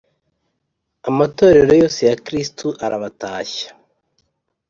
[1.09, 3.69] Amatorero yose ya Kristo arabatashya